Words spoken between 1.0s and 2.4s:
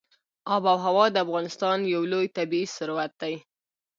د افغانستان یو لوی